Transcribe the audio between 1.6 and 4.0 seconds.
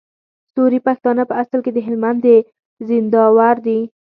کي د هلمند د زينداور دي